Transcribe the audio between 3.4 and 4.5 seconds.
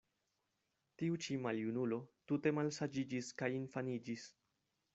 kaj infaniĝis.